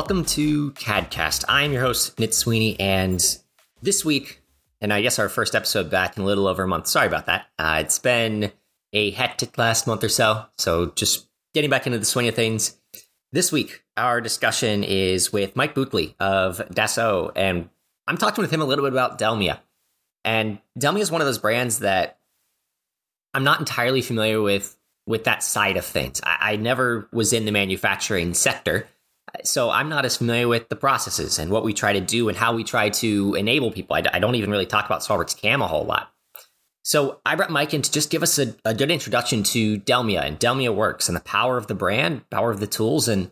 [0.00, 1.44] Welcome to CADcast.
[1.46, 3.22] I am your host, Nit Sweeney, and
[3.82, 4.40] this week,
[4.80, 6.86] and I guess our first episode back in a little over a month.
[6.86, 7.48] Sorry about that.
[7.58, 8.50] Uh, it's been
[8.94, 12.78] a hectic last month or so, so just getting back into the swing of things.
[13.32, 17.68] This week, our discussion is with Mike Buckley of Dassault, and
[18.06, 19.58] I'm talking with him a little bit about Delmia.
[20.24, 22.18] And Delmia is one of those brands that
[23.34, 26.22] I'm not entirely familiar with with that side of things.
[26.24, 28.88] I, I never was in the manufacturing sector.
[29.46, 32.36] So I'm not as familiar with the processes and what we try to do and
[32.36, 33.96] how we try to enable people.
[33.96, 36.12] I, I don't even really talk about SolidWorks CAM a whole lot.
[36.82, 40.24] So I brought Mike in to just give us a, a good introduction to Delmia
[40.24, 43.30] and Delmia Works and the power of the brand, power of the tools, and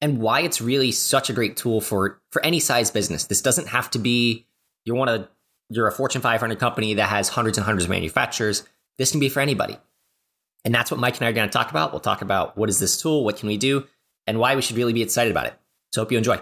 [0.00, 3.24] and why it's really such a great tool for for any size business.
[3.24, 4.46] This doesn't have to be
[4.84, 5.28] you want to
[5.68, 8.64] you're a Fortune 500 company that has hundreds and hundreds of manufacturers.
[8.98, 9.76] This can be for anybody.
[10.64, 11.92] And that's what Mike and I are going to talk about.
[11.92, 13.86] We'll talk about what is this tool, what can we do,
[14.26, 15.54] and why we should really be excited about it.
[15.92, 16.40] So hope you enjoy.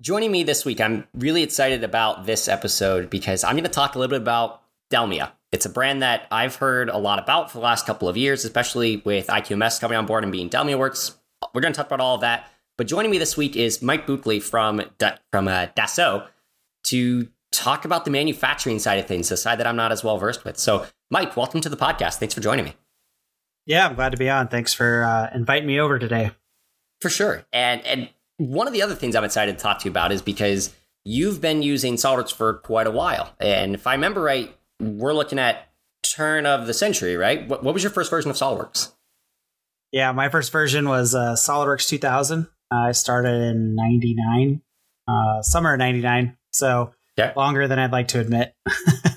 [0.00, 3.94] Joining me this week, I'm really excited about this episode because I'm going to talk
[3.94, 5.32] a little bit about Delmia.
[5.52, 8.44] It's a brand that I've heard a lot about for the last couple of years,
[8.44, 11.16] especially with IQMS coming on board and being Delmia Works.
[11.54, 12.50] We're going to talk about all of that.
[12.76, 14.82] But joining me this week is Mike Buckley from
[15.30, 16.26] from uh, Dassault
[16.86, 20.18] to talk about the manufacturing side of things, the side that I'm not as well
[20.18, 20.58] versed with.
[20.58, 22.16] So, Mike, welcome to the podcast.
[22.16, 22.74] Thanks for joining me.
[23.66, 24.48] Yeah, I'm glad to be on.
[24.48, 26.32] Thanks for uh, inviting me over today.
[27.00, 27.44] For sure.
[27.52, 30.22] And and one of the other things I'm excited to talk to you about is
[30.22, 33.34] because you've been using SolidWorks for quite a while.
[33.40, 35.68] And if I remember right, we're looking at
[36.02, 37.46] turn of the century, right?
[37.48, 38.92] What, what was your first version of SolidWorks?
[39.92, 42.48] Yeah, my first version was uh, SolidWorks 2000.
[42.72, 44.62] Uh, I started in 99,
[45.06, 46.36] uh, summer of 99.
[46.52, 47.32] So yeah.
[47.36, 48.54] longer than I'd like to admit.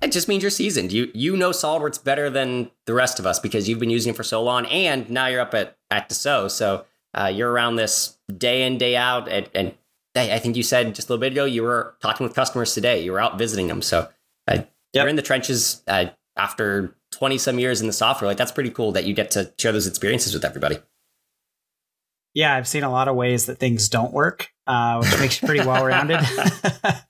[0.00, 0.92] it just means you're seasoned.
[0.92, 4.16] You you know SolidWorks better than the rest of us because you've been using it
[4.16, 8.16] for so long, and now you're up at at Dassault, so uh, you're around this
[8.36, 9.28] day in day out.
[9.28, 9.74] And, and,
[10.16, 13.00] I think you said just a little bit ago you were talking with customers today.
[13.00, 14.08] You were out visiting them, so
[14.48, 14.70] uh, yep.
[14.92, 16.06] you're in the trenches uh,
[16.36, 18.28] after 20 some years in the software.
[18.28, 20.78] Like that's pretty cool that you get to share those experiences with everybody.
[22.34, 25.46] Yeah, I've seen a lot of ways that things don't work, uh, which makes you
[25.46, 26.20] pretty well rounded.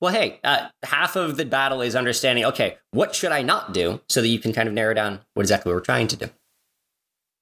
[0.00, 4.00] well, hey, uh, half of the battle is understanding, okay, what should I not do
[4.08, 6.26] so that you can kind of narrow down what exactly we're trying to do.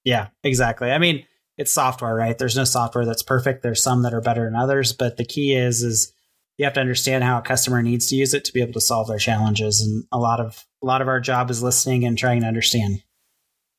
[0.03, 0.91] Yeah, exactly.
[0.91, 1.25] I mean,
[1.57, 2.37] it's software, right?
[2.37, 3.63] There's no software that's perfect.
[3.63, 6.13] There's some that are better than others, but the key is is
[6.57, 8.81] you have to understand how a customer needs to use it to be able to
[8.81, 9.81] solve their challenges.
[9.81, 13.03] And a lot of a lot of our job is listening and trying to understand.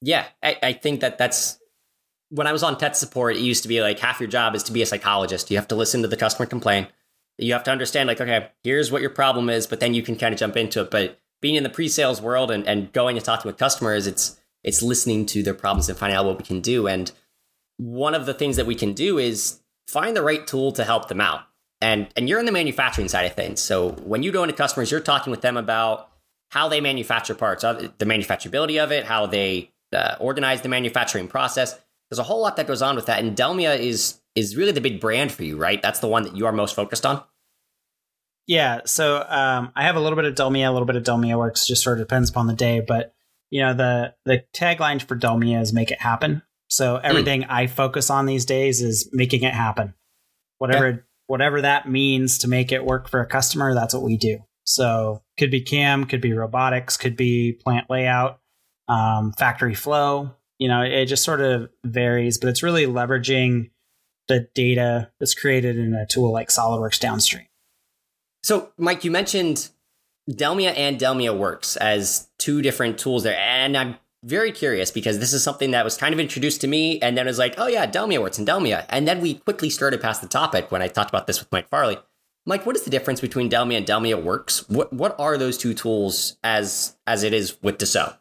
[0.03, 1.59] Yeah, I, I think that that's
[2.31, 3.37] when I was on tech support.
[3.37, 5.51] It used to be like half your job is to be a psychologist.
[5.51, 6.87] You have to listen to the customer complain
[7.41, 10.17] you have to understand like okay here's what your problem is but then you can
[10.17, 10.91] kind of jump into it.
[10.91, 14.83] But being in the pre-sales world and, and going and talking with customers it's it's
[14.83, 16.87] listening to their problems and finding out what we can do.
[16.87, 17.11] And
[17.79, 21.09] one of the things that we can do is find the right tool to help
[21.09, 21.41] them out.
[21.81, 23.61] And and you're in the manufacturing side of things.
[23.61, 26.09] So when you go into customers you're talking with them about
[26.51, 31.79] how they manufacture parts the manufacturability of it how they uh, organize the manufacturing process.
[32.11, 33.21] There's a whole lot that goes on with that.
[33.21, 35.81] And delmia is is really the big brand for you right?
[35.81, 37.23] That's the one that you are most focused on
[38.51, 41.39] yeah, so um, I have a little bit of Delmia, a little bit of Delmia
[41.39, 41.69] works.
[41.69, 43.15] Just sort of depends upon the day, but
[43.49, 47.01] you know the the tagline for Delmia is "Make it happen." So hmm.
[47.05, 47.47] everything mm.
[47.49, 49.95] I focus on these days is making it happen.
[50.59, 51.01] Whatever okay.
[51.29, 54.39] whatever that means to make it work for a customer, that's what we do.
[54.65, 58.41] So could be CAM, could be robotics, could be plant layout,
[58.89, 60.35] um, factory flow.
[60.59, 63.71] You know, it just sort of varies, but it's really leveraging
[64.27, 67.47] the data that's created in a tool like SolidWorks downstream.
[68.43, 69.71] So, Mike, you mentioned
[70.31, 73.37] Delmia and Delmia Works as two different tools there.
[73.39, 77.01] And I'm very curious because this is something that was kind of introduced to me
[77.01, 78.85] and then it was like, oh yeah, Delmia Works and Delmia.
[78.89, 81.69] And then we quickly started past the topic when I talked about this with Mike
[81.69, 81.99] Farley.
[82.47, 84.69] Mike, what is the difference between Delmia and Delmia Works?
[84.69, 88.17] What what are those two tools as as it is with Dassault?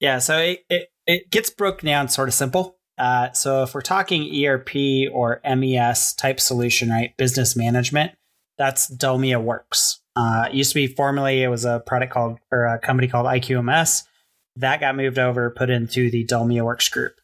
[0.00, 2.76] Yeah, so it, it, it gets broken down sort of simple.
[2.98, 8.12] Uh, so if we're talking ERP or MES type solution, right, business management,
[8.58, 10.00] that's Delmia Works.
[10.16, 13.26] Uh, it used to be formerly it was a product called or a company called
[13.26, 14.04] IQMS
[14.56, 17.14] that got moved over, put into the Delmia Works group.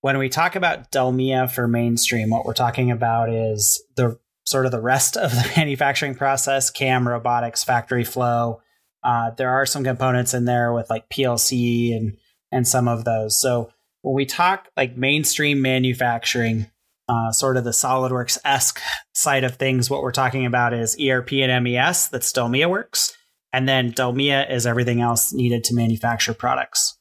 [0.00, 4.72] When we talk about Delmia for mainstream, what we're talking about is the sort of
[4.72, 8.60] the rest of the manufacturing process, CAM, robotics, factory flow.
[9.02, 12.16] Uh, there are some components in there with like PLC and
[12.50, 13.40] and some of those.
[13.40, 13.72] So
[14.02, 16.70] when we talk like mainstream manufacturing,
[17.08, 18.80] uh, sort of the SolidWorks esque
[19.12, 22.08] side of things, what we're talking about is ERP and MES.
[22.08, 23.16] That's Delmia Works,
[23.52, 26.98] and then Delmia is everything else needed to manufacture products.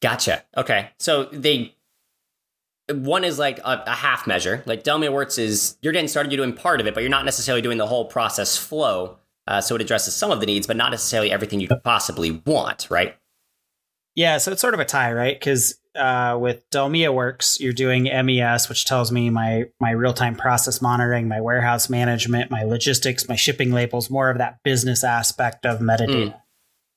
[0.00, 0.44] Gotcha.
[0.56, 1.74] Okay, so they
[2.90, 4.62] one is like a, a half measure.
[4.66, 7.24] Like Delmia Works is you're getting started, you're doing part of it, but you're not
[7.24, 9.18] necessarily doing the whole process flow.
[9.46, 12.42] Uh, so it addresses some of the needs, but not necessarily everything you could possibly
[12.44, 13.16] want, right?
[14.14, 15.38] Yeah, so it's sort of a tie, right?
[15.38, 20.36] Because uh, with Delmia Works, you're doing MES, which tells me my my real time
[20.36, 25.66] process monitoring, my warehouse management, my logistics, my shipping labels, more of that business aspect
[25.66, 26.32] of metadata.
[26.32, 26.40] Mm.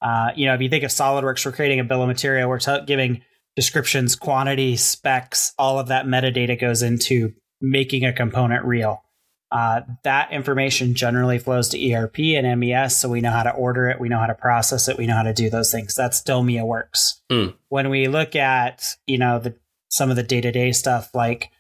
[0.01, 2.59] Uh, you know, if you think of SolidWorks, we're creating a bill of material, we're
[2.59, 3.21] t- giving
[3.55, 9.03] descriptions, quantity, specs, all of that metadata goes into making a component real.
[9.51, 13.89] Uh, that information generally flows to ERP and MES, so we know how to order
[13.89, 15.93] it, we know how to process it, we know how to do those things.
[15.93, 17.21] That's Delmia works.
[17.29, 17.55] Mm.
[17.67, 19.55] When we look at you know the
[19.89, 21.51] some of the day to day stuff, like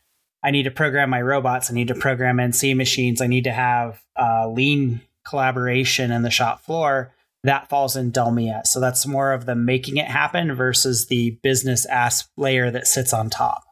[0.41, 3.51] I need to program my robots, I need to program NC machines, I need to
[3.51, 7.13] have uh, lean collaboration in the shop floor.
[7.43, 11.85] That falls in Delmia, so that's more of the making it happen versus the business
[11.87, 13.63] ass layer that sits on top.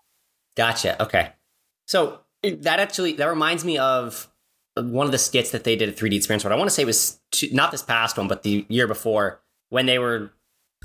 [0.58, 1.02] Gotcha.
[1.02, 1.30] Okay,
[1.86, 4.30] so that actually that reminds me of
[4.76, 6.54] one of the skits that they did at 3D Experience World.
[6.54, 9.42] I want to say it was two, not this past one, but the year before
[9.70, 10.32] when they were.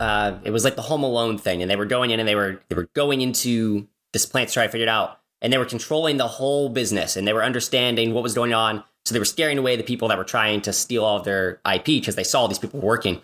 [0.01, 2.35] Uh, it was like the Home Alone thing, and they were going in and they
[2.35, 5.59] were they were going into this plant to try to figure it out, and they
[5.59, 8.83] were controlling the whole business, and they were understanding what was going on.
[9.05, 11.61] So they were scaring away the people that were trying to steal all of their
[11.73, 13.21] IP because they saw these people working.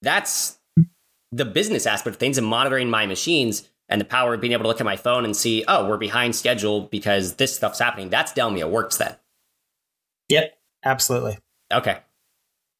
[0.00, 0.58] That's
[1.30, 4.64] the business aspect of things and monitoring my machines and the power of being able
[4.64, 8.08] to look at my phone and see, oh, we're behind schedule because this stuff's happening.
[8.08, 9.16] That's Delmia It works then.
[10.28, 11.38] Yep, absolutely.
[11.72, 11.98] Okay.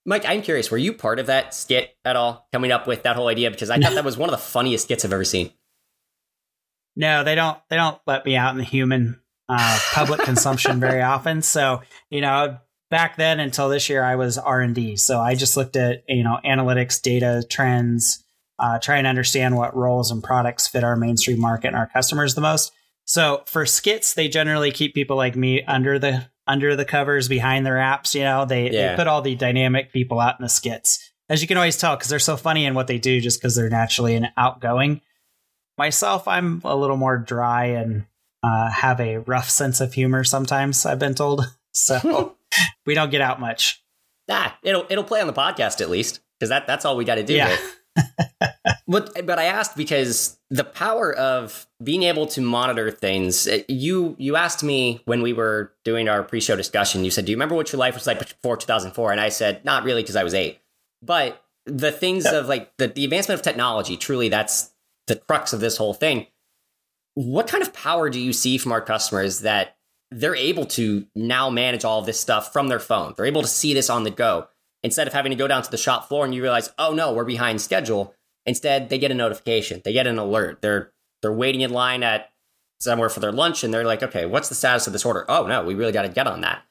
[0.06, 3.17] Mike, I'm curious, were you part of that skit at all, coming up with that
[3.17, 3.51] whole idea?
[3.51, 5.51] Because I thought that was one of the funniest skits I've ever seen.
[6.97, 7.59] No, they don't.
[7.71, 11.43] They don't let me out in the human uh, public consumption very often.
[11.43, 12.59] So you know,
[12.91, 14.97] back then until this year, I was R and D.
[14.97, 18.24] So I just looked at you know analytics, data, trends,
[18.59, 22.35] uh, try and understand what roles and products fit our mainstream market and our customers
[22.35, 22.73] the most.
[23.05, 27.65] So for skits, they generally keep people like me under the under the covers behind
[27.65, 28.15] their apps.
[28.15, 28.91] You know, they, yeah.
[28.91, 31.97] they put all the dynamic people out in the skits, as you can always tell,
[31.97, 35.01] because they're so funny in what they do, just because they're naturally and outgoing.
[35.77, 38.06] Myself, I'm a little more dry and
[38.43, 40.23] uh, have a rough sense of humor.
[40.23, 42.37] Sometimes I've been told, so
[42.87, 43.83] we don't get out much.
[44.29, 47.17] Ah, it'll it'll play on the podcast at least because that that's all we got
[47.17, 47.35] to do.
[47.35, 47.56] Yeah.
[48.86, 53.46] but but I asked because the power of being able to monitor things.
[53.46, 57.04] Eh, you you asked me when we were doing our pre-show discussion.
[57.04, 59.64] You said, "Do you remember what your life was like before 2004?" And I said,
[59.64, 60.60] "Not really, because I was eight.
[61.02, 64.72] But the things of like the, the advancement of technology, truly, that's
[65.06, 66.26] the crux of this whole thing.
[67.14, 69.76] What kind of power do you see from our customers that
[70.10, 73.14] they're able to now manage all of this stuff from their phone?
[73.16, 74.48] They're able to see this on the go
[74.82, 77.12] instead of having to go down to the shop floor and you realize, oh no,
[77.12, 78.14] we're behind schedule.
[78.46, 80.61] Instead, they get a notification, they get an alert.
[80.62, 80.93] They're
[81.23, 82.31] they're waiting in line at
[82.81, 85.25] somewhere for their lunch, and they're like, okay, what's the status of this order?
[85.29, 86.62] Oh no, we really got to get on that.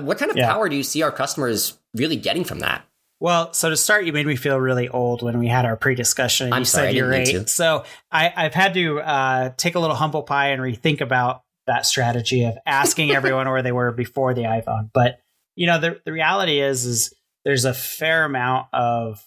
[0.00, 0.52] What kind of yeah.
[0.52, 2.84] power do you see our customers really getting from that?
[3.20, 6.52] Well, so to start, you made me feel really old when we had our pre-discussion.
[6.52, 9.94] I'm you sorry, said you're eight, so I, have had to uh, take a little
[9.94, 14.42] humble pie and rethink about that strategy of asking everyone where they were before the
[14.42, 14.90] iPhone.
[14.92, 15.20] But
[15.54, 19.22] you know, the the reality is, is there's a fair amount of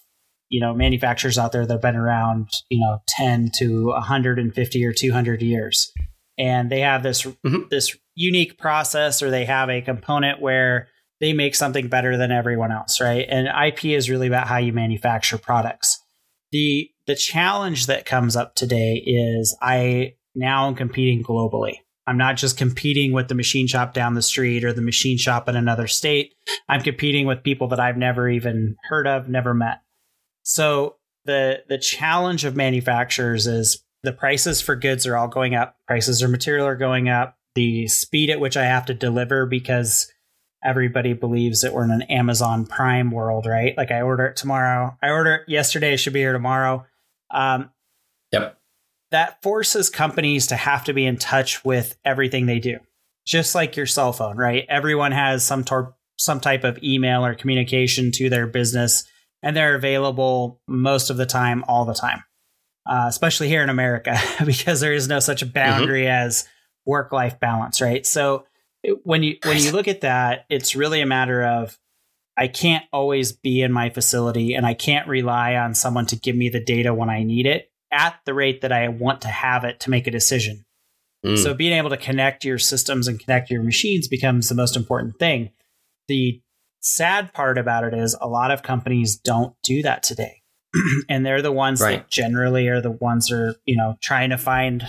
[0.54, 4.92] you know manufacturers out there that have been around you know 10 to 150 or
[4.92, 5.90] 200 years
[6.38, 7.62] and they have this mm-hmm.
[7.70, 10.86] this unique process or they have a component where
[11.20, 14.72] they make something better than everyone else right and ip is really about how you
[14.72, 16.00] manufacture products
[16.52, 22.36] the the challenge that comes up today is i now am competing globally I'm not
[22.36, 25.86] just competing with the machine shop down the street or the machine shop in another
[25.86, 26.34] state.
[26.68, 29.78] I'm competing with people that I've never even heard of, never met.
[30.44, 35.76] So the the challenge of manufacturers is the prices for goods are all going up.
[35.86, 37.36] Prices of material are going up.
[37.56, 40.10] The speed at which I have to deliver because
[40.64, 43.76] everybody believes that we're in an Amazon Prime world, right?
[43.76, 44.96] Like I order it tomorrow.
[45.02, 45.92] I order it yesterday.
[45.92, 46.86] It should be here tomorrow.
[47.30, 47.70] Um,
[48.32, 48.58] yep
[49.14, 52.78] that forces companies to have to be in touch with everything they do.
[53.24, 54.66] Just like your cell phone, right?
[54.68, 59.04] Everyone has some tor- some type of email or communication to their business,
[59.44, 62.24] and they're available most of the time, all the time.
[62.86, 66.26] Uh, especially here in America, because there is no such boundary mm-hmm.
[66.26, 66.48] as
[66.84, 68.04] work life balance, right?
[68.04, 68.44] So
[69.04, 71.78] when you when you look at that, it's really a matter of
[72.36, 76.36] I can't always be in my facility, and I can't rely on someone to give
[76.36, 79.64] me the data when I need it at the rate that I want to have
[79.64, 80.64] it to make a decision.
[81.24, 81.38] Mm.
[81.38, 85.18] So being able to connect your systems and connect your machines becomes the most important
[85.18, 85.50] thing.
[86.08, 86.42] The
[86.84, 90.42] sad part about it is a lot of companies don't do that today.
[91.08, 91.98] and they're the ones right.
[91.98, 94.86] that generally are the ones that are, you know, trying to find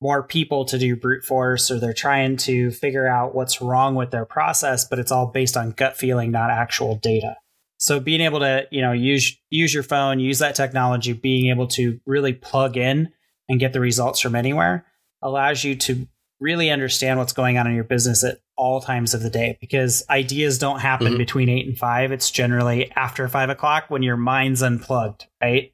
[0.00, 4.10] more people to do brute force or they're trying to figure out what's wrong with
[4.10, 7.36] their process, but it's all based on gut feeling, not actual data.
[7.78, 11.68] So being able to, you know, use use your phone, use that technology, being able
[11.68, 13.12] to really plug in
[13.48, 14.86] and get the results from anywhere
[15.22, 16.06] allows you to
[16.40, 20.04] really understand what's going on in your business at all times of the day because
[20.08, 21.18] ideas don't happen mm-hmm.
[21.18, 22.12] between eight and five.
[22.12, 25.72] It's generally after five o'clock when your mind's unplugged, right?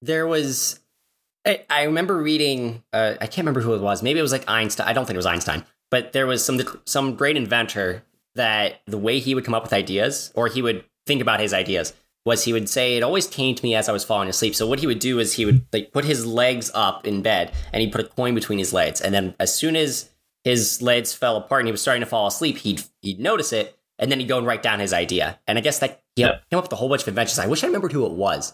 [0.00, 0.80] There was,
[1.46, 4.02] I, I remember reading, uh, I can't remember who it was.
[4.02, 4.86] Maybe it was like Einstein.
[4.86, 8.02] I don't think it was Einstein, but there was some some great inventor
[8.34, 11.52] that the way he would come up with ideas or he would think about his
[11.52, 11.92] ideas
[12.24, 14.54] was he would say it always came to me as I was falling asleep.
[14.54, 17.52] So what he would do is he would like put his legs up in bed
[17.72, 19.00] and he'd put a coin between his legs.
[19.00, 20.08] And then as soon as
[20.44, 23.78] his legs fell apart and he was starting to fall asleep, he'd he'd notice it
[23.98, 25.38] and then he'd go and write down his idea.
[25.46, 27.38] And I guess that you know, came up with a whole bunch of inventions.
[27.38, 28.52] I wish I remembered who it was.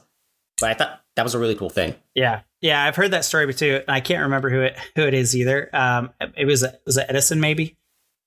[0.61, 1.95] But I thought that was a really cool thing.
[2.14, 2.40] Yeah.
[2.61, 3.83] Yeah, I've heard that story too.
[3.87, 5.71] I can't remember who it who it is either.
[5.73, 7.76] Um, it was was it Edison maybe?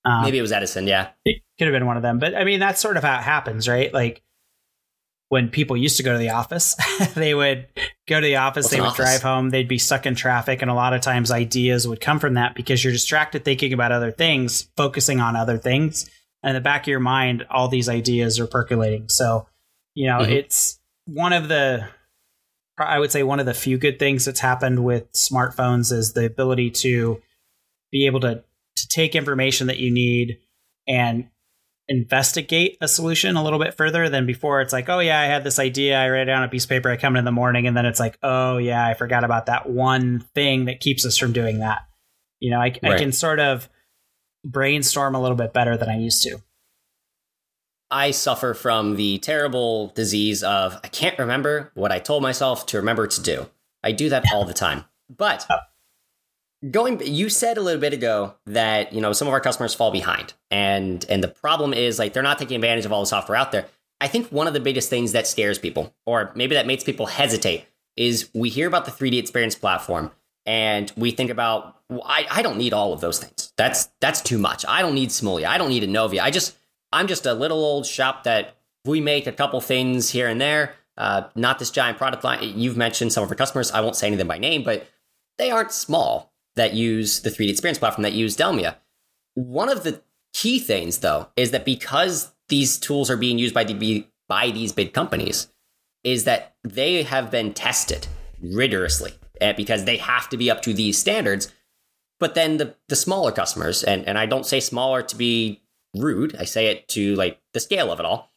[0.04, 0.86] Um, Maybe it was Edison.
[0.86, 2.18] Yeah, it could have been one of them.
[2.18, 3.92] But I mean, that's sort of how it happens, right?
[3.94, 4.22] Like
[5.32, 6.76] when people used to go to the office,
[7.14, 7.66] they would
[8.06, 8.98] go to the office, What's they would office?
[8.98, 12.18] drive home, they'd be stuck in traffic, and a lot of times ideas would come
[12.18, 16.04] from that because you're distracted thinking about other things, focusing on other things,
[16.42, 19.08] and in the back of your mind, all these ideas are percolating.
[19.08, 19.46] So,
[19.94, 20.32] you know, mm-hmm.
[20.32, 21.88] it's one of the
[22.76, 26.26] I would say one of the few good things that's happened with smartphones is the
[26.26, 27.22] ability to
[27.90, 28.44] be able to
[28.76, 30.40] to take information that you need
[30.86, 31.30] and
[31.88, 34.60] investigate a solution a little bit further than before.
[34.60, 36.70] It's like, oh yeah, I had this idea, I write it down a piece of
[36.70, 39.46] paper, I come in the morning, and then it's like, oh yeah, I forgot about
[39.46, 41.80] that one thing that keeps us from doing that.
[42.40, 42.84] You know, I, right.
[42.84, 43.68] I can sort of
[44.44, 46.38] brainstorm a little bit better than I used to.
[47.90, 52.78] I suffer from the terrible disease of I can't remember what I told myself to
[52.78, 53.50] remember to do.
[53.84, 54.84] I do that all the time.
[55.14, 55.58] But oh
[56.70, 59.90] going you said a little bit ago that you know some of our customers fall
[59.90, 63.36] behind and and the problem is like they're not taking advantage of all the software
[63.36, 63.66] out there.
[64.00, 67.06] I think one of the biggest things that scares people or maybe that makes people
[67.06, 67.66] hesitate
[67.96, 70.12] is we hear about the 3d experience platform
[70.46, 73.52] and we think about well, I, I don't need all of those things.
[73.56, 74.64] That's that's too much.
[74.68, 76.56] I don't need Simulia i don't need ENOVIA i just
[76.92, 80.74] i'm just a little old shop that we make a couple things here and there
[80.98, 82.40] uh, not this giant product line.
[82.42, 83.70] You've mentioned some of our customers.
[83.70, 84.86] I won't say anything by name but
[85.38, 88.76] they aren't small that use the 3D experience platform that use Delmia.
[89.34, 93.64] One of the key things, though, is that because these tools are being used by
[93.64, 95.48] the by these big companies,
[96.04, 98.06] is that they have been tested
[98.40, 101.52] rigorously eh, because they have to be up to these standards.
[102.20, 105.62] But then the the smaller customers, and, and I don't say smaller to be
[105.94, 108.32] rude, I say it to like the scale of it all,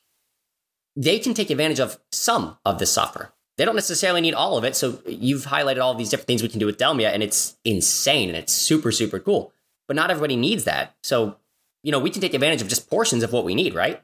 [0.95, 3.34] they can take advantage of some of this software.
[3.57, 4.75] They don't necessarily need all of it.
[4.75, 8.29] So you've highlighted all these different things we can do with Delmia, and it's insane
[8.29, 9.53] and it's super, super cool.
[9.87, 10.95] But not everybody needs that.
[11.03, 11.37] So,
[11.83, 14.01] you know, we can take advantage of just portions of what we need, right?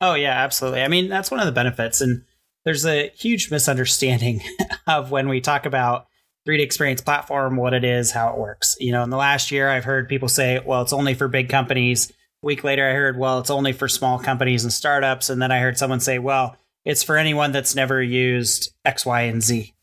[0.00, 0.82] Oh, yeah, absolutely.
[0.82, 2.00] I mean, that's one of the benefits.
[2.00, 2.24] And
[2.64, 4.42] there's a huge misunderstanding
[4.86, 6.06] of when we talk about
[6.46, 8.76] 3D Experience platform, what it is, how it works.
[8.80, 11.48] You know, in the last year, I've heard people say, well, it's only for big
[11.48, 12.10] companies.
[12.10, 15.30] A week later, I heard, well, it's only for small companies and startups.
[15.30, 16.56] And then I heard someone say, well,
[16.88, 19.74] it's for anyone that's never used X, Y, and Z.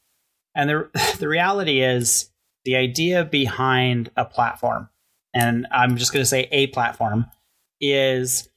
[0.55, 2.31] And the, the reality is
[2.65, 4.89] the idea behind a platform,
[5.33, 7.27] and I'm just going to say a platform,
[7.79, 8.49] is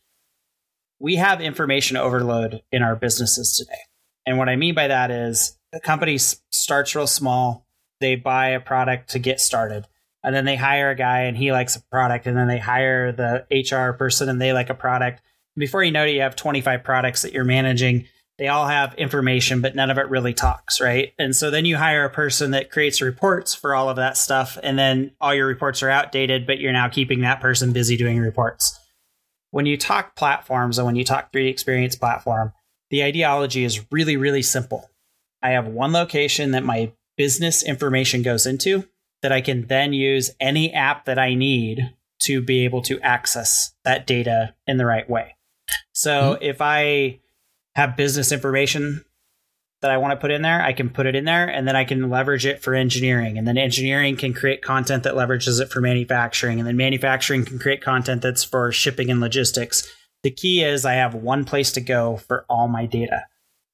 [0.99, 3.81] we have information overload in our businesses today.
[4.25, 7.67] And what I mean by that is the company starts real small,
[8.01, 9.87] they buy a product to get started.
[10.25, 12.27] And then they hire a guy and he likes a product.
[12.27, 15.21] And then they hire the HR person and they like a product.
[15.57, 18.07] Before you know it, you have 25 products that you're managing
[18.39, 21.13] they all have information, but none of it really talks, right?
[21.19, 24.57] And so then you hire a person that creates reports for all of that stuff,
[24.63, 28.19] and then all your reports are outdated, but you're now keeping that person busy doing
[28.19, 28.79] reports.
[29.51, 32.53] When you talk platforms and when you talk 3D Experience platform,
[32.91, 34.89] the ideology is really, really simple.
[35.43, 38.87] I have one location that my business information goes into
[39.23, 43.73] that I can then use any app that I need to be able to access
[43.85, 45.37] that data in the right way.
[45.93, 46.43] So mm-hmm.
[46.43, 47.21] if I
[47.79, 49.05] have business information
[49.83, 51.77] that I want to put in there, I can put it in there and then
[51.77, 53.39] I can leverage it for engineering.
[53.39, 56.59] And then engineering can create content that leverages it for manufacturing.
[56.59, 59.89] And then manufacturing can create content that's for shipping and logistics.
[60.25, 63.27] The key is I have one place to go for all my data.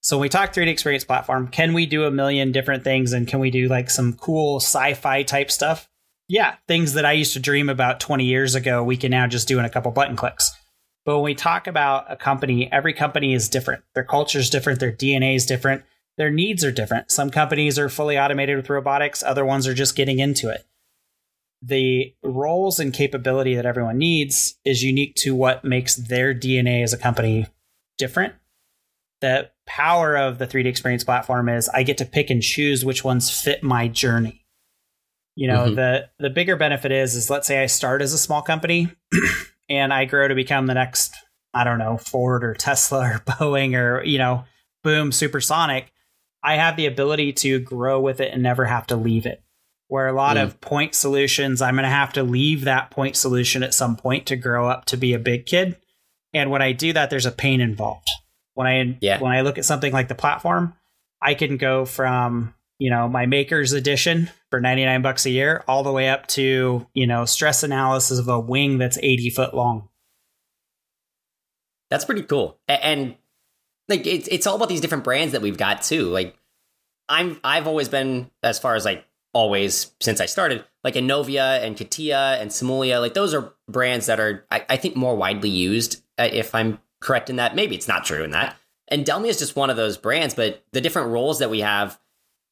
[0.03, 3.27] So when we talk 3D experience platform, can we do a million different things and
[3.27, 5.89] can we do like some cool sci-fi type stuff?
[6.29, 9.49] Yeah, things that I used to dream about 20 years ago, we can now just
[9.49, 10.55] do in a couple button clicks.
[11.05, 13.85] But when we talk about a company, every company is different.
[13.95, 15.85] Their culture is different, their DNA is different.
[16.17, 17.11] their needs are different.
[17.11, 20.65] Some companies are fully automated with robotics, other ones are just getting into it.
[21.61, 26.93] The roles and capability that everyone needs is unique to what makes their DNA as
[26.93, 27.47] a company
[27.99, 28.35] different.
[29.23, 33.03] The power of the 3D experience platform is I get to pick and choose which
[33.03, 34.45] ones fit my journey.
[35.37, 35.75] You know, mm-hmm.
[35.75, 38.93] the the bigger benefit is is let's say I start as a small company
[39.69, 41.15] and I grow to become the next
[41.55, 44.45] I don't know, Ford or Tesla or Boeing or, you know,
[44.83, 45.93] boom, supersonic.
[46.43, 49.43] I have the ability to grow with it and never have to leave it.
[49.89, 50.43] Where a lot mm.
[50.43, 54.27] of point solutions, I'm going to have to leave that point solution at some point
[54.27, 55.77] to grow up to be a big kid.
[56.33, 58.09] And when I do that, there's a pain involved.
[58.55, 59.21] When I yeah.
[59.21, 60.75] when I look at something like the platform,
[61.21, 65.83] I can go from you know my Makers edition for 99 bucks a year all
[65.83, 69.89] the way up to you know stress analysis of a wing that's 80 foot long.
[71.91, 72.61] That's pretty cool.
[72.69, 73.17] And
[73.89, 76.05] like it's it's all about these different brands that we've got too.
[76.05, 76.37] Like
[77.09, 81.77] I'm I've always been as far as like always since I started like ENOVIA and
[81.77, 83.01] CATIA and Simulia.
[83.01, 86.01] Like those are brands that are I, I think more widely used.
[86.17, 88.57] Uh, if I'm correct in that, maybe it's not true in that.
[88.87, 91.99] And Delmia is just one of those brands, but the different roles that we have,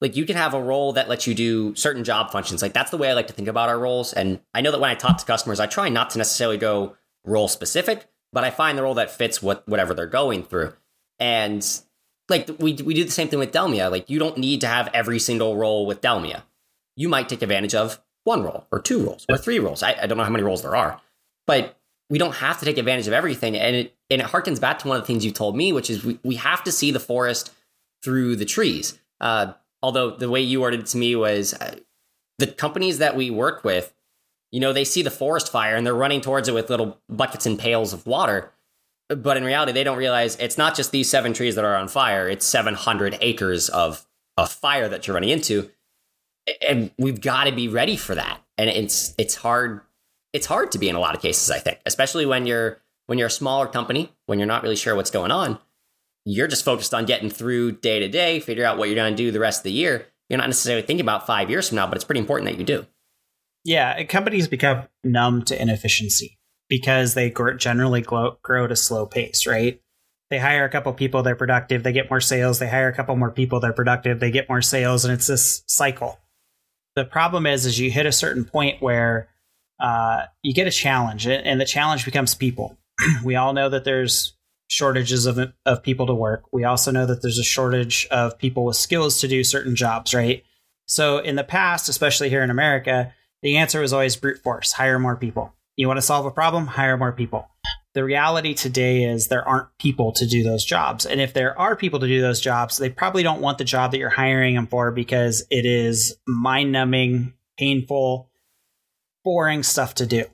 [0.02, 2.60] like you can have a role that lets you do certain job functions.
[2.60, 4.12] Like that's the way I like to think about our roles.
[4.12, 6.96] And I know that when I talk to customers, I try not to necessarily go
[7.24, 10.74] role specific, but I find the role that fits what whatever they're going through.
[11.20, 11.64] And
[12.28, 13.92] like we we do the same thing with Delmia.
[13.92, 16.42] Like you don't need to have every single role with Delmia.
[16.96, 19.84] You might take advantage of one role or two roles or three roles.
[19.84, 21.00] I, I don't know how many roles there are,
[21.46, 21.78] but
[22.10, 23.56] we don't have to take advantage of everything.
[23.56, 25.90] And it and it harkens back to one of the things you told me, which
[25.90, 27.52] is we, we have to see the forest
[28.02, 28.98] through the trees.
[29.20, 29.52] Uh,
[29.82, 31.76] although the way you worded it to me was uh,
[32.38, 33.94] the companies that we work with,
[34.50, 37.46] you know, they see the forest fire and they're running towards it with little buckets
[37.46, 38.52] and pails of water.
[39.08, 41.88] But in reality, they don't realize it's not just these seven trees that are on
[41.88, 45.70] fire, it's 700 acres of, of fire that you're running into.
[46.66, 48.40] And we've got to be ready for that.
[48.58, 49.80] And it's it's hard
[50.32, 53.18] it's hard to be in a lot of cases, I think, especially when you're when
[53.18, 55.58] you're a smaller company, when you're not really sure what's going on.
[56.24, 59.16] You're just focused on getting through day to day, figure out what you're going to
[59.16, 60.06] do the rest of the year.
[60.28, 62.64] You're not necessarily thinking about five years from now, but it's pretty important that you
[62.64, 62.86] do.
[63.64, 69.46] Yeah, companies become numb to inefficiency because they generally grow, grow at a slow pace,
[69.46, 69.80] right?
[70.30, 73.14] They hire a couple people, they're productive, they get more sales, they hire a couple
[73.16, 76.18] more people, they're productive, they get more sales, and it's this cycle.
[76.96, 79.28] The problem is, is you hit a certain point where
[79.78, 82.78] uh, you get a challenge, and the challenge becomes people.
[83.24, 84.34] we all know that there's
[84.72, 86.44] shortages of of people to work.
[86.50, 90.14] We also know that there's a shortage of people with skills to do certain jobs,
[90.14, 90.44] right?
[90.86, 94.98] So in the past, especially here in America, the answer was always brute force: hire
[94.98, 95.52] more people.
[95.76, 96.66] You want to solve a problem?
[96.66, 97.48] Hire more people.
[97.94, 101.04] The reality today is there aren't people to do those jobs.
[101.04, 103.90] And if there are people to do those jobs, they probably don't want the job
[103.90, 108.30] that you're hiring them for because it is mind numbing, painful,
[109.22, 110.24] boring stuff to do.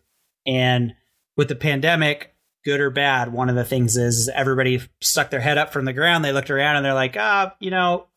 [0.47, 0.95] And
[1.37, 2.37] with the pandemic,
[2.69, 5.93] good or bad, one of the things is everybody stuck their head up from the
[5.95, 6.23] ground.
[6.23, 8.09] They looked around and they're like, ah, you know,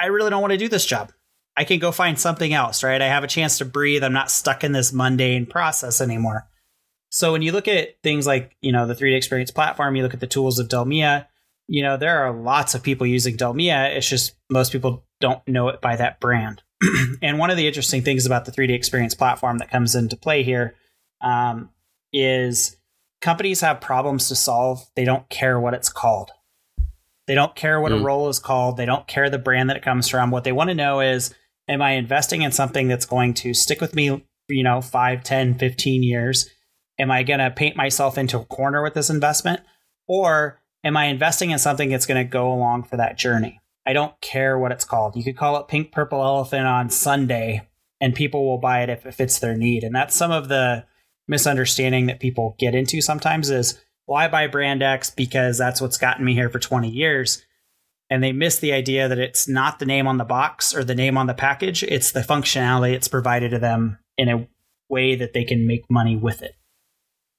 [0.00, 1.12] I really don't want to do this job.
[1.56, 3.02] I can go find something else, right?
[3.02, 4.04] I have a chance to breathe.
[4.04, 6.46] I'm not stuck in this mundane process anymore.
[7.10, 10.14] So when you look at things like, you know, the 3D experience platform, you look
[10.14, 11.26] at the tools of Delmia,
[11.66, 13.96] you know, there are lots of people using Delmia.
[13.96, 16.62] It's just most people don't know it by that brand.
[17.22, 20.44] and one of the interesting things about the 3D experience platform that comes into play
[20.44, 20.76] here
[21.20, 21.70] um,
[22.12, 22.76] is
[23.24, 24.86] companies have problems to solve.
[24.96, 26.30] They don't care what it's called.
[27.26, 28.00] They don't care what mm.
[28.00, 28.76] a role is called.
[28.76, 30.30] They don't care the brand that it comes from.
[30.30, 31.34] What they want to know is,
[31.66, 35.54] am I investing in something that's going to stick with me, you know, 5, 10,
[35.54, 36.50] 15 years?
[36.98, 39.62] Am I going to paint myself into a corner with this investment?
[40.06, 43.62] Or am I investing in something that's going to go along for that journey?
[43.86, 45.16] I don't care what it's called.
[45.16, 47.66] You could call it Pink Purple Elephant on Sunday,
[48.02, 49.82] and people will buy it if it fits their need.
[49.82, 50.84] And that's some of the
[51.28, 53.80] misunderstanding that people get into sometimes is,
[54.12, 57.42] I buy brand X because that's what's gotten me here for 20 years.
[58.10, 60.94] And they miss the idea that it's not the name on the box or the
[60.94, 64.46] name on the package, it's the functionality it's provided to them in a
[64.90, 66.54] way that they can make money with it.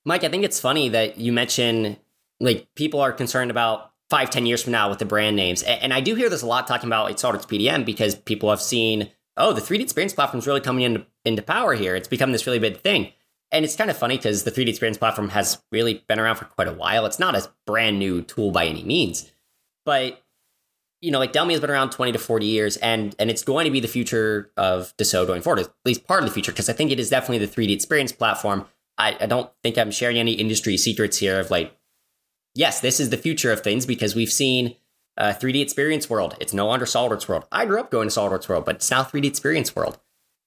[0.06, 1.98] Mike, I think it's funny that you mention
[2.40, 5.64] like people are concerned about five, ten years from now with the brand names.
[5.64, 8.62] And I do hear this a lot talking about it's SolidWorks PDM because people have
[8.62, 11.96] seen, oh, the 3D experience platform is really coming into, into power here.
[11.96, 13.14] It's become this really big thing.
[13.52, 16.46] And it's kind of funny because the 3D experience platform has really been around for
[16.46, 17.06] quite a while.
[17.06, 19.32] It's not a brand new tool by any means,
[19.86, 20.22] but
[21.02, 23.66] you know, like Delmia has been around 20 to 40 years and and it's going
[23.66, 26.70] to be the future of Dassault going forward, at least part of the future, because
[26.70, 28.66] I think it is definitely the 3D experience platform.
[28.98, 31.78] I, I don't think I'm sharing any industry secrets here of like
[32.56, 34.76] yes, this is the future of things because we've seen
[35.18, 36.36] uh, 3D Experience World.
[36.40, 37.46] It's no longer SolidWorks World.
[37.52, 40.00] I grew up going to SolidWorks World, but it's now 3D Experience World.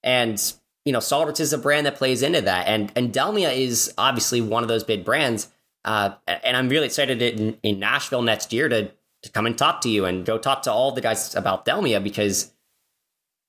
[0.03, 0.41] And
[0.89, 4.41] you know, SolidWorks is a brand that plays into that, and and Delmia is obviously
[4.41, 5.51] one of those big brands.
[5.85, 8.91] Uh, and I'm really excited in, in Nashville next year to
[9.23, 12.03] to come and talk to you and go talk to all the guys about Delmia
[12.03, 12.55] because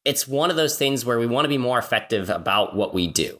[0.03, 3.07] it's one of those things where we want to be more effective about what we
[3.07, 3.39] do.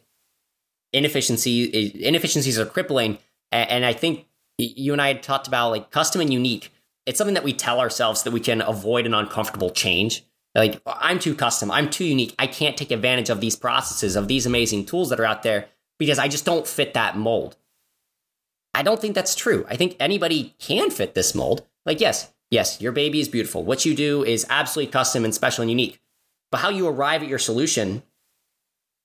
[0.94, 3.18] Inefficiency inefficiencies are crippling,
[3.52, 4.24] and I think
[4.56, 6.72] you and I had talked about like custom and unique.
[7.04, 10.24] It's something that we tell ourselves that we can avoid an uncomfortable change.
[10.54, 12.34] Like I'm too custom, I'm too unique.
[12.38, 15.68] I can't take advantage of these processes, of these amazing tools that are out there
[15.98, 17.56] because I just don't fit that mold.
[18.74, 19.64] I don't think that's true.
[19.68, 21.66] I think anybody can fit this mold.
[21.86, 23.64] Like yes, yes, your baby is beautiful.
[23.64, 26.00] What you do is absolutely custom and special and unique.
[26.50, 28.02] But how you arrive at your solution,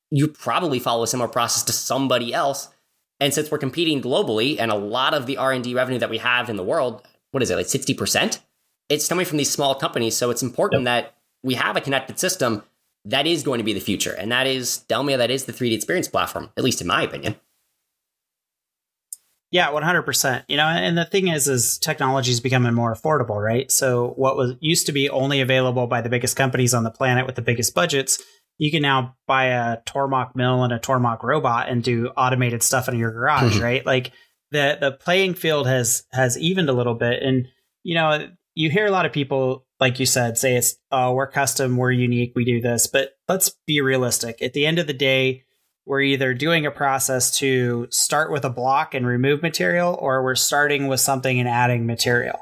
[0.09, 2.69] you probably follow a similar process to somebody else.
[3.19, 6.49] And since we're competing globally and a lot of the R&D revenue that we have
[6.49, 8.39] in the world, what is it, like 60%?
[8.89, 10.17] It's coming from these small companies.
[10.17, 10.85] So it's important yep.
[10.85, 12.63] that we have a connected system
[13.05, 14.13] that is going to be the future.
[14.13, 17.35] And that is Delmia, that is the 3D experience platform, at least in my opinion.
[19.51, 20.43] Yeah, 100%.
[20.47, 23.71] You know, and the thing is is technology is becoming more affordable, right?
[23.71, 27.27] So what was used to be only available by the biggest companies on the planet
[27.27, 28.21] with the biggest budgets,
[28.57, 32.89] you can now buy a Tormach mill and a Tormach robot and do automated stuff
[32.89, 33.63] in your garage, mm-hmm.
[33.63, 33.85] right?
[33.85, 34.11] Like
[34.49, 37.47] the the playing field has has evened a little bit and
[37.83, 41.27] you know, you hear a lot of people like you said say it's oh, we're
[41.27, 44.41] custom, we're unique, we do this, but let's be realistic.
[44.41, 45.43] At the end of the day,
[45.85, 50.35] we're either doing a process to start with a block and remove material, or we're
[50.35, 52.39] starting with something and adding material.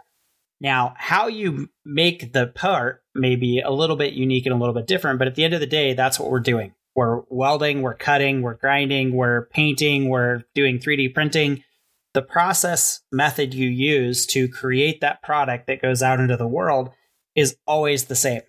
[0.62, 4.74] Now, how you make the part may be a little bit unique and a little
[4.74, 6.74] bit different, but at the end of the day, that's what we're doing.
[6.96, 11.63] We're welding, we're cutting, we're grinding, we're painting, we're doing 3D printing.
[12.13, 16.91] The process method you use to create that product that goes out into the world
[17.36, 18.41] is always the same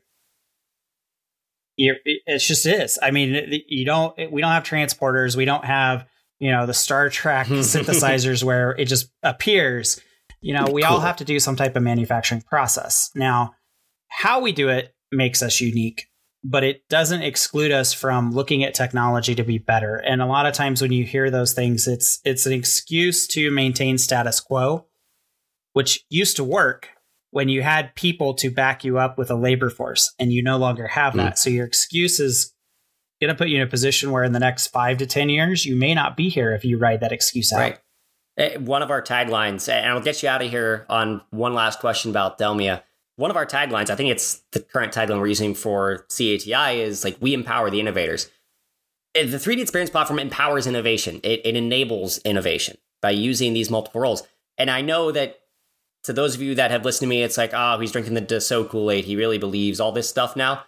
[1.76, 2.98] it's just is.
[3.02, 4.16] I mean, you don't.
[4.30, 5.36] We don't have transporters.
[5.36, 6.06] We don't have
[6.38, 10.00] you know the Star Trek synthesizers where it just appears.
[10.40, 10.92] You know, we cool.
[10.92, 13.10] all have to do some type of manufacturing process.
[13.14, 13.54] Now,
[14.08, 16.06] how we do it makes us unique,
[16.42, 19.96] but it doesn't exclude us from looking at technology to be better.
[19.96, 23.50] And a lot of times when you hear those things, it's it's an excuse to
[23.50, 24.86] maintain status quo,
[25.72, 26.90] which used to work
[27.34, 30.56] when you had people to back you up with a labor force and you no
[30.56, 31.32] longer have that.
[31.32, 31.38] Mm.
[31.38, 32.54] So your excuse is
[33.20, 35.66] going to put you in a position where in the next five to 10 years,
[35.66, 37.58] you may not be here if you ride that excuse out.
[37.58, 37.78] Right.
[38.38, 41.80] Eh, one of our taglines, and I'll get you out of here on one last
[41.80, 42.82] question about Delmia.
[43.16, 47.02] One of our taglines, I think it's the current tagline we're using for CATI, is
[47.02, 48.30] like, we empower the innovators.
[49.16, 54.02] Eh, the 3D experience platform empowers innovation, it, it enables innovation by using these multiple
[54.02, 54.22] roles.
[54.56, 55.40] And I know that
[56.04, 58.22] to those of you that have listened to me, it's like, oh, he's drinking the
[58.22, 59.04] Dassault Kool Aid.
[59.04, 60.64] He really believes all this stuff now.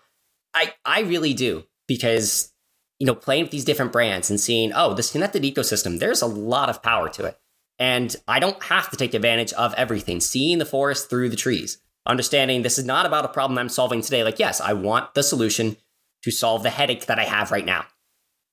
[0.55, 2.53] I I really do because
[2.99, 5.99] you know playing with these different brands and seeing, oh, this connected ecosystem.
[5.99, 7.39] There's a lot of power to it,
[7.79, 10.21] and I don't have to take advantage of everything.
[10.21, 14.01] Seeing the forest through the trees, understanding this is not about a problem I'm solving
[14.01, 14.25] today.
[14.25, 15.77] Like, yes, I want the solution
[16.23, 17.85] to solve the headache that I have right now.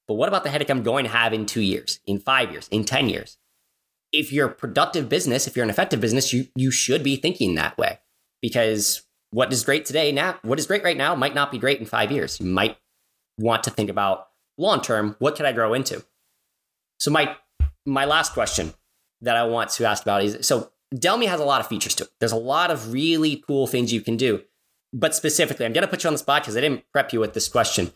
[0.07, 2.67] But what about the headache I'm going to have in two years, in five years,
[2.69, 3.37] in 10 years?
[4.13, 7.55] If you're a productive business, if you're an effective business, you you should be thinking
[7.55, 7.99] that way
[8.41, 11.79] because what is great today now, what is great right now might not be great
[11.79, 12.39] in 5 years.
[12.39, 12.77] You might
[13.39, 16.05] want to think about long term, what can I grow into?
[16.99, 17.35] So my
[17.85, 18.73] my last question
[19.21, 22.03] that I want to ask about is so Delmia has a lot of features to
[22.03, 22.11] it.
[22.19, 24.43] There's a lot of really cool things you can do.
[24.93, 27.19] But specifically, I'm going to put you on the spot because I didn't prep you
[27.19, 27.91] with this question.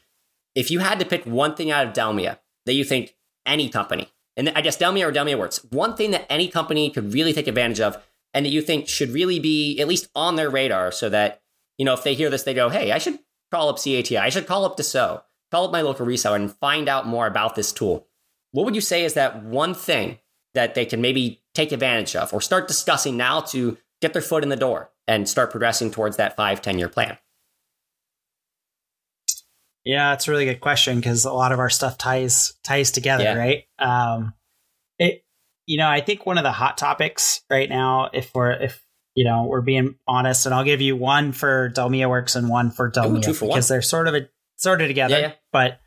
[0.55, 4.09] If you had to pick one thing out of Delmia that you think any company,
[4.37, 7.47] and I guess Delmia or Delmia Works, one thing that any company could really take
[7.47, 8.01] advantage of
[8.33, 11.41] and that you think should really be at least on their radar so that,
[11.77, 13.17] you know, if they hear this, they go, hey, I should
[13.51, 16.87] call up CATI, I should call up Dassault, call up my local reseller and find
[16.87, 18.07] out more about this tool.
[18.51, 20.19] What would you say is that one thing
[20.53, 24.43] that they can maybe take advantage of or start discussing now to get their foot
[24.43, 27.17] in the door and start progressing towards that five, 10 year plan?
[29.87, 33.23] Yeah, it's a really good question because a lot of our stuff ties ties together,
[33.23, 33.35] yeah.
[33.35, 33.63] right?
[33.79, 34.33] Um,
[34.99, 35.23] it,
[35.65, 38.83] you know, I think one of the hot topics right now, if we're if
[39.15, 42.69] you know we're being honest, and I'll give you one for Delmia Works and one
[42.69, 43.75] for Delmia Ooh, for because one.
[43.75, 45.15] they're sort of a, sort of together.
[45.15, 45.33] Yeah, yeah.
[45.53, 45.79] But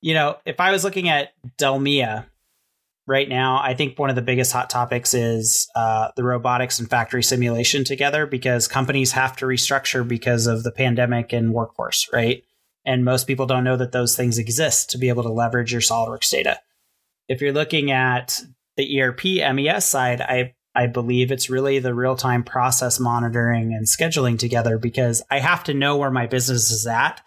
[0.00, 1.28] you know, if I was looking at
[1.60, 2.26] Delmia
[3.06, 6.90] right now, I think one of the biggest hot topics is uh, the robotics and
[6.90, 12.42] factory simulation together because companies have to restructure because of the pandemic and workforce, right?
[12.88, 15.82] And most people don't know that those things exist to be able to leverage your
[15.82, 16.58] SolidWorks data.
[17.28, 18.40] If you're looking at
[18.78, 19.24] the ERP
[19.54, 24.78] MES side, I I believe it's really the real time process monitoring and scheduling together
[24.78, 27.20] because I have to know where my business is at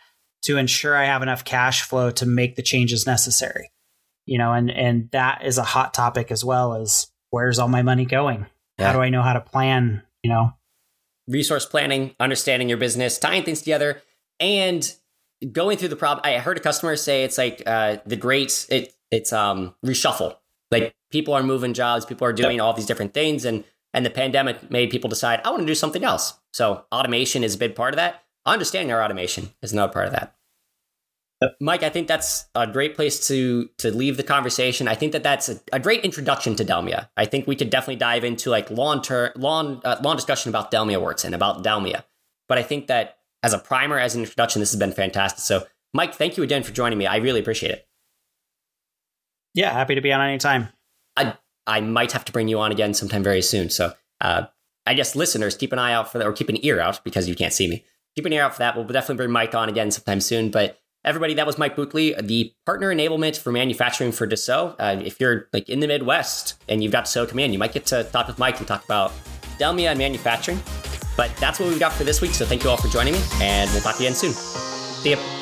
[0.45, 3.69] to ensure I have enough cash flow to make the changes necessary.
[4.26, 7.84] You know, and and that is a hot topic as well as where's all my
[7.84, 8.47] money going?
[8.80, 8.88] Yeah.
[8.88, 10.54] How do I know how to plan, you know?
[11.28, 14.02] Resource planning, understanding your business, tying things together,
[14.39, 14.91] and
[15.51, 16.21] going through the problem.
[16.23, 20.36] I heard a customer say it's like uh, the great it it's um reshuffle.
[20.71, 24.10] Like people are moving jobs, people are doing all these different things, and and the
[24.10, 26.34] pandemic made people decide I want to do something else.
[26.54, 28.23] So automation is a big part of that.
[28.45, 30.36] Understanding our automation is another part of that.
[31.60, 34.88] Mike, I think that's a great place to to leave the conversation.
[34.88, 37.10] I think that that's a, a great introduction to Delmia.
[37.17, 40.71] I think we could definitely dive into like long term, long uh, long discussion about
[40.71, 42.04] Delmia works and about Delmia.
[42.47, 45.39] But I think that as a primer, as an introduction, this has been fantastic.
[45.39, 47.08] So, Mike, thank you again for joining me.
[47.08, 47.88] I really appreciate it.
[49.54, 50.69] Yeah, happy to be on anytime.
[51.17, 51.36] I
[51.67, 53.69] I might have to bring you on again sometime very soon.
[53.69, 54.45] So, uh,
[54.86, 57.27] I guess listeners, keep an eye out for that, or keep an ear out because
[57.27, 57.84] you can't see me.
[58.15, 58.75] Keep an ear out for that.
[58.75, 60.51] We'll definitely bring Mike on again sometime soon.
[60.51, 64.75] But everybody, that was Mike Buckley, the partner enablement for manufacturing for Dassault.
[64.80, 67.86] Uh, if you're like in the Midwest and you've got Dassault Command, you might get
[67.88, 69.12] to talk with Mike and talk about
[69.58, 70.62] Delmia and manufacturing.
[71.17, 72.34] But that's what we've got for this week.
[72.34, 74.34] So thank you all for joining me, and we'll talk to you again soon.
[74.34, 75.40] See ya.